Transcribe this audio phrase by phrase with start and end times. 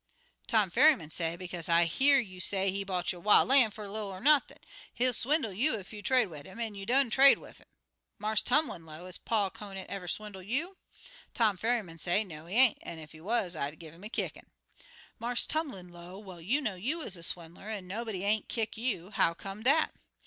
[0.47, 3.87] Tom Ferryman say, 'Bekaze I hear you say he bought yo' wil' lan' fer a
[3.87, 4.57] little er nothin'.
[4.91, 7.67] He'll swindle you ef you trade wid 'im, an' you done trade wid 'im.'
[8.17, 10.77] Marse Tumlin low, 'Is Paul Conant ever swindle you?'
[11.35, 14.09] Tom Ferryman say, 'No, he ain't, an' ef he wuz ter I'd give 'im a
[14.09, 14.49] kickin'.'
[15.19, 19.11] Marse Tumlin low, 'Well, you know you is a swindler, an' nobody ain't kick you.
[19.11, 19.93] How come dat?'